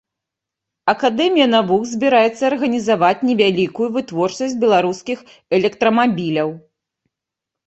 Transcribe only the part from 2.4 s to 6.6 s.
арганізаваць невялікую вытворчасць беларускіх электрамабіляў.